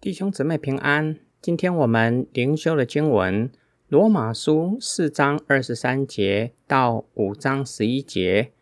[0.00, 1.16] 弟兄姊妹平安。
[1.42, 3.48] 今天我们灵修的经文
[3.88, 8.52] 《罗马书》四章二十三节到五章十一节，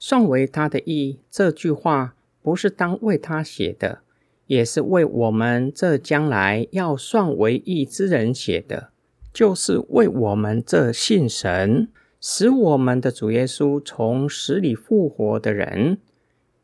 [0.00, 1.20] 算为他的义。
[1.30, 4.00] 这句话不是当为他写的，
[4.48, 8.90] 也是为我们这将来要算为义之人写的，
[9.32, 11.88] 就是为我们这信神、
[12.20, 15.98] 使我们的主耶稣从死里复活的人。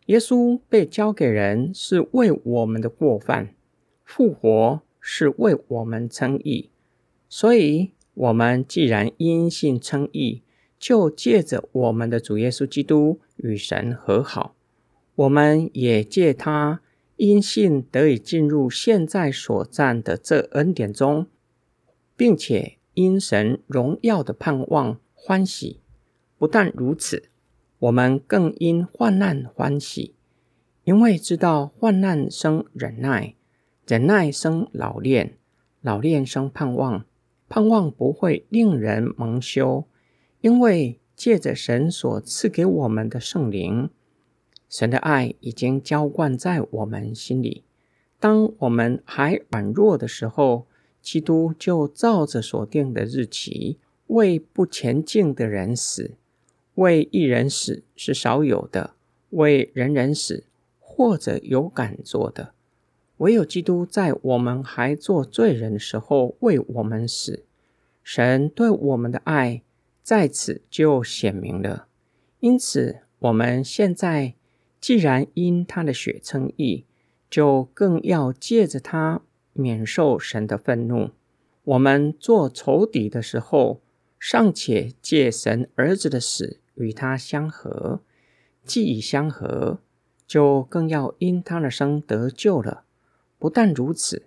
[0.06, 3.54] 耶稣被交给人，是为我们的过犯。
[4.08, 6.70] 复活是为我们称义，
[7.28, 10.42] 所以，我们既然因信称义，
[10.78, 14.56] 就借着我们的主耶稣基督与神和好。
[15.14, 16.80] 我们也借他
[17.16, 21.26] 因信得以进入现在所占的这恩典中，
[22.16, 25.80] 并且因神荣耀的盼望欢喜。
[26.38, 27.24] 不但如此，
[27.80, 30.14] 我们更因患难欢喜，
[30.84, 33.34] 因为知道患难生忍耐。
[33.88, 35.38] 忍耐生老练，
[35.80, 37.06] 老练生盼望，
[37.48, 39.86] 盼望不会令人蒙羞，
[40.42, 43.88] 因为借着神所赐给我们的圣灵，
[44.68, 47.64] 神的爱已经浇灌在我们心里。
[48.20, 50.66] 当我们还软弱的时候，
[51.00, 56.10] 基督就照着所定的日期，为不前进的人死。
[56.74, 58.92] 为一人死是少有的，
[59.30, 60.44] 为人人死，
[60.78, 62.52] 或者有敢做的。
[63.18, 67.44] 唯有基督在我们还做罪人的时候为我们死，
[68.02, 69.62] 神对我们的爱
[70.02, 71.86] 在此就显明了。
[72.40, 74.34] 因此，我们现在
[74.80, 76.84] 既然因他的血称义，
[77.28, 81.10] 就更要借着他免受神的愤怒。
[81.64, 83.82] 我们做仇敌的时候，
[84.18, 88.00] 尚且借神儿子的死与他相合；
[88.64, 89.80] 既已相合，
[90.26, 92.84] 就更要因他的生得救了。
[93.40, 94.24] 不但如此，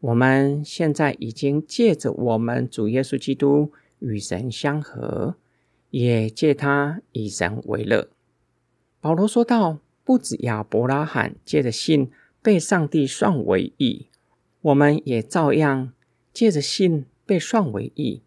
[0.00, 3.70] 我们现在已经借着我们主耶稣基督
[4.00, 5.36] 与神相合，
[5.90, 8.08] 也借他以神为乐。
[9.00, 12.10] 保罗说道：“不止亚伯拉罕借着信
[12.42, 14.08] 被上帝算为义，
[14.62, 15.92] 我们也照样
[16.32, 18.22] 借着信被算为义。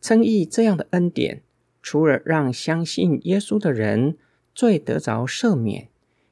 [0.00, 1.42] 称义这样的恩典，
[1.82, 4.16] 除了让相信耶稣的人
[4.54, 5.88] 罪得着赦免，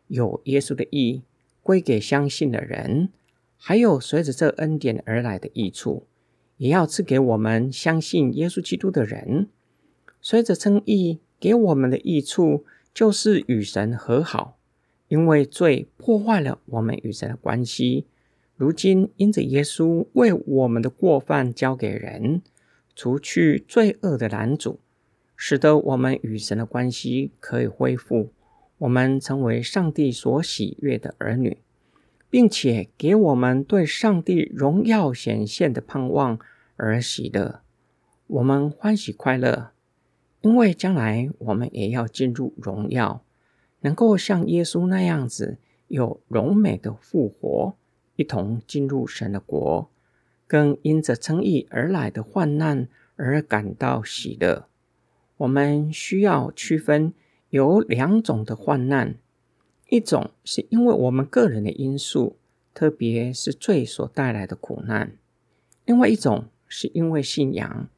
[0.06, 1.22] 有耶稣的义。”
[1.66, 3.08] 归给相信的人，
[3.56, 6.06] 还有随着这恩典而来的益处，
[6.56, 9.48] 也要赐给我们相信耶稣基督的人。
[10.20, 14.58] 随着称义给我们的益处，就是与神和好，
[15.08, 18.06] 因为罪破坏了我们与神的关系。
[18.56, 22.42] 如今因着耶稣为我们的过犯交给人，
[22.94, 24.80] 除去罪恶的拦阻，
[25.36, 28.32] 使得我们与神的关系可以恢复。
[28.78, 31.58] 我们成为上帝所喜悦的儿女，
[32.28, 36.38] 并且给我们对上帝荣耀显现的盼望
[36.76, 37.60] 而喜乐。
[38.26, 39.70] 我们欢喜快乐，
[40.40, 43.22] 因为将来我们也要进入荣耀，
[43.80, 47.74] 能够像耶稣那样子有荣美的复活，
[48.16, 49.90] 一同进入神的国，
[50.46, 54.66] 更因着称义而来的患难而感到喜乐。
[55.36, 57.12] 我们需要区分。
[57.50, 59.14] 有两种的患难，
[59.88, 62.36] 一种是因为我们个人的因素，
[62.74, 65.10] 特别是罪所带来的苦难；
[65.84, 67.88] 另外一种是因为信仰，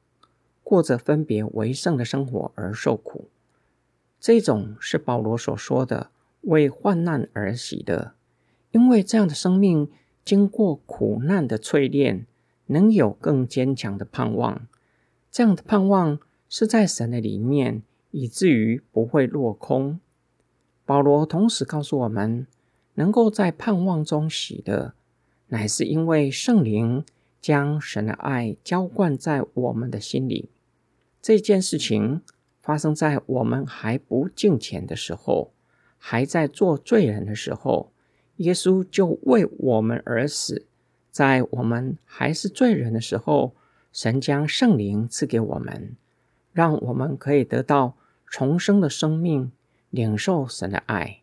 [0.62, 3.28] 过着分别为圣的生活而受苦。
[4.20, 6.10] 这种是保罗所说的
[6.42, 8.14] 为患难而喜的，
[8.72, 9.90] 因为这样的生命
[10.24, 12.26] 经过苦难的淬炼，
[12.66, 14.66] 能有更坚强的盼望。
[15.30, 16.18] 这样的盼望
[16.48, 17.82] 是在神的里面。
[18.10, 20.00] 以至于不会落空。
[20.88, 22.46] 保罗同时告诉我们，
[22.94, 24.94] 能够在盼望中喜乐，
[25.48, 27.04] 乃是因为圣灵
[27.42, 30.48] 将神的爱浇灌在我们的心里。
[31.20, 32.22] 这件事情
[32.62, 35.52] 发生在我们还不敬虔的时候，
[35.98, 37.92] 还在做罪人的时候，
[38.36, 40.64] 耶稣就为我们而死。
[41.10, 43.52] 在我们还是罪人的时候，
[43.92, 45.94] 神将圣灵赐给我们。
[46.54, 47.94] 让我们可以得到
[48.24, 49.52] 重生的生命，
[49.90, 51.22] 领受神的爱，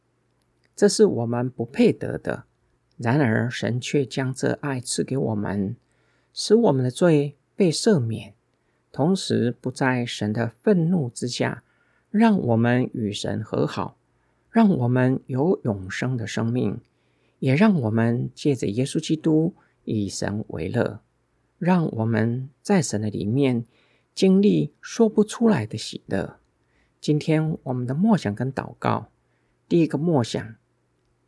[0.76, 2.46] 这是我们不配得的。
[2.98, 5.76] 然而，神却将这爱赐给我们，
[6.34, 8.34] 使我们的罪被赦免，
[8.92, 11.64] 同时不在神的愤怒之下，
[12.10, 13.98] 让我们与神和好，
[14.50, 16.80] 让我们有永生的生命，
[17.40, 19.54] 也让我们借着耶稣基督
[19.84, 21.02] 以神为乐，
[21.60, 23.66] 让我们在神的里面。
[24.16, 26.40] 经历说不出来的喜乐。
[27.06, 29.10] 今天我们的默想跟祷告，
[29.70, 30.56] 第一个默想，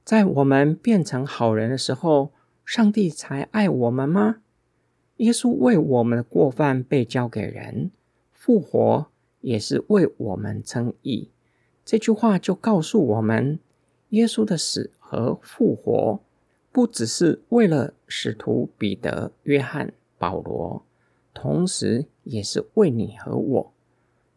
[0.03, 2.31] 在我们变成好人的时候，
[2.65, 4.37] 上帝才爱我们吗？
[5.17, 7.91] 耶稣为我们的过犯被交给人，
[8.33, 9.05] 复活
[9.41, 11.29] 也是为我们称义。
[11.85, 13.59] 这句话就告诉我们，
[14.09, 16.19] 耶稣的死和复活，
[16.71, 20.83] 不只是为了使徒彼得、约翰、保罗，
[21.35, 23.73] 同时也是为你和我。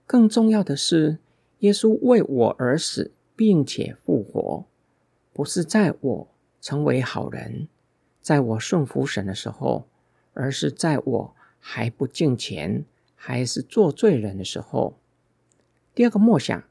[0.07, 1.17] 更重要的是，
[1.61, 4.65] 耶稣为我而死，并且复活，
[5.33, 6.29] 不是在我
[6.61, 7.69] 成为好人，
[8.21, 9.87] 在我顺服神的时候，
[10.35, 12.85] 而是在我还不敬虔，
[13.15, 14.95] 还是做罪人的时候。
[15.95, 16.63] 第二个默想。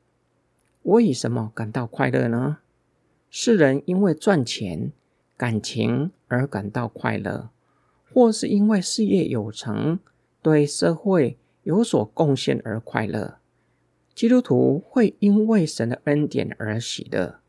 [0.81, 2.59] 我以什么感到快乐呢？
[3.30, 4.94] 世人因为赚钱、
[5.35, 7.50] 感情而感到快乐，
[8.12, 10.00] 或是因为事业有成、
[10.42, 13.38] 对社会有所贡献而快乐。
[14.19, 17.39] 基督徒会因为神的恩典而喜乐，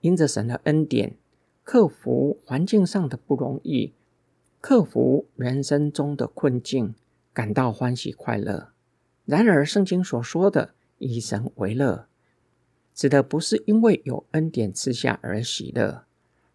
[0.00, 1.14] 因着神的恩典，
[1.62, 3.92] 克服环境上的不容易，
[4.60, 6.96] 克服人生中的困境，
[7.32, 8.70] 感到欢喜快乐。
[9.26, 12.08] 然而，圣经所说的以神为乐。
[12.92, 16.02] 指的不是因为有恩典赐下而喜乐，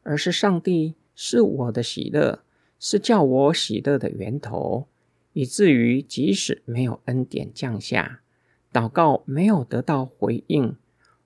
[0.01, 2.43] 而是上帝是我的喜乐，
[2.77, 4.89] 是叫我喜乐的源头，
[5.31, 8.22] 以至于即使没有恩典降下，
[8.73, 10.75] 祷告没有得到回应，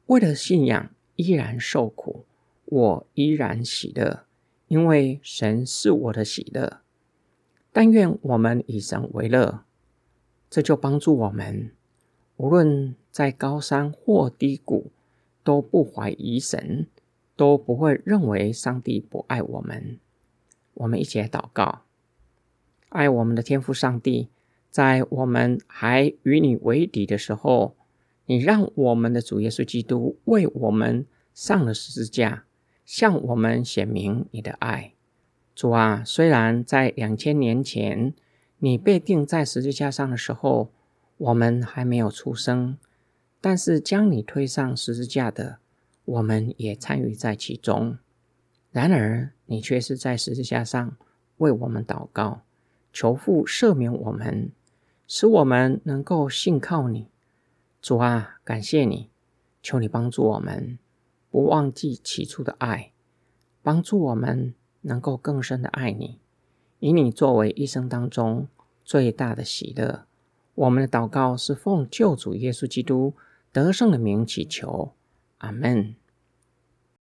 [0.07, 2.25] 为了信仰依然受苦，
[2.65, 4.25] 我依然喜乐，
[4.67, 6.81] 因为神是我的喜乐。
[7.71, 9.63] 但愿我们以神为乐，
[10.49, 11.71] 这就帮助我们，
[12.35, 14.91] 无论在高山或低谷。
[15.43, 16.87] 都不怀疑神，
[17.37, 19.97] 都不会认为上帝不爱我们。
[20.73, 21.83] 我们一起来祷告：
[22.89, 24.27] 爱我们的天父上帝，
[24.77, 27.75] 在我们还与你为敌的时候，
[28.27, 32.45] 你让我们的主耶稣基督为我们上了十字架，
[32.85, 34.93] 向我们显明你的爱。
[35.55, 38.13] 主啊，虽然在两千年前
[38.59, 40.71] 你被钉在十字架上的时候，
[41.17, 42.77] 我们还没有出生。
[43.41, 45.57] 但是将你推上十字架的，
[46.05, 47.97] 我们也参与在其中。
[48.69, 50.95] 然而，你却是在十字架上
[51.37, 52.43] 为我们祷告，
[52.93, 54.51] 求父赦免我们，
[55.07, 57.07] 使我们能够信靠你。
[57.81, 59.09] 主啊，感谢你，
[59.63, 60.77] 求你帮助我们，
[61.31, 62.91] 不忘记起初的爱，
[63.63, 66.19] 帮助我们能够更深的爱你，
[66.79, 68.47] 以你作为一生当中
[68.83, 70.05] 最大的喜乐。
[70.53, 73.13] 我们的祷告是奉救主耶稣基督。
[73.53, 74.91] 得胜的名祈求，
[75.39, 75.95] 阿门。